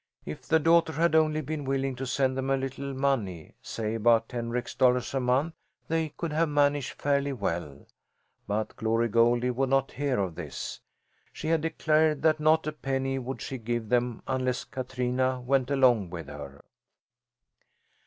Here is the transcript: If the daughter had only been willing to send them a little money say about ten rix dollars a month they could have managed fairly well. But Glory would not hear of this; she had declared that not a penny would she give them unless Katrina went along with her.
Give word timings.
If 0.25 0.41
the 0.47 0.57
daughter 0.57 0.93
had 0.93 1.13
only 1.13 1.41
been 1.41 1.63
willing 1.63 1.95
to 1.97 2.07
send 2.07 2.35
them 2.35 2.49
a 2.49 2.57
little 2.57 2.91
money 2.95 3.53
say 3.61 3.93
about 3.93 4.29
ten 4.29 4.49
rix 4.49 4.73
dollars 4.73 5.13
a 5.13 5.19
month 5.19 5.53
they 5.89 6.09
could 6.17 6.33
have 6.33 6.49
managed 6.49 6.99
fairly 6.99 7.31
well. 7.33 7.85
But 8.47 8.75
Glory 8.77 9.11
would 9.51 9.69
not 9.69 9.91
hear 9.91 10.17
of 10.19 10.33
this; 10.33 10.79
she 11.31 11.49
had 11.49 11.61
declared 11.61 12.23
that 12.23 12.39
not 12.39 12.65
a 12.65 12.71
penny 12.71 13.19
would 13.19 13.43
she 13.43 13.59
give 13.59 13.89
them 13.89 14.23
unless 14.27 14.63
Katrina 14.63 15.39
went 15.39 15.69
along 15.69 16.09
with 16.09 16.29
her. 16.29 16.63